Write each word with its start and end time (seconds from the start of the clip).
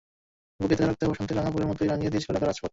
বুকের 0.59 0.77
তাজা 0.79 0.89
রক্তে 0.91 1.05
বসন্তের 1.09 1.35
রাঙা 1.37 1.51
ফুলের 1.53 1.69
মতোই 1.69 1.89
রাঙিয়ে 1.91 2.11
দিয়েছিলেন 2.11 2.35
ঢাকার 2.35 2.49
রাজপথ। 2.49 2.69